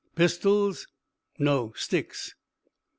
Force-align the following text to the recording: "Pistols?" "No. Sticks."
"Pistols?" 0.15 0.87
"No. 1.37 1.73
Sticks." 1.75 2.33